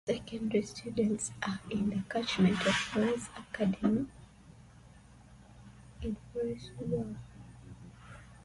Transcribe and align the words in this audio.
Secondary 0.07 0.63
students 0.63 1.31
are 1.47 1.59
in 1.69 1.91
the 1.91 2.01
catchment 2.09 2.57
zone 2.57 2.67
of 2.69 2.73
Forres 2.73 3.29
Academy 3.37 4.07
in 6.01 6.17
Forres. 6.33 6.71